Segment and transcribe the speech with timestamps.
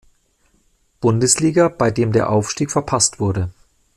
[0.99, 3.51] Bundesliga, bei dem der Aufstieg verpasst wurde.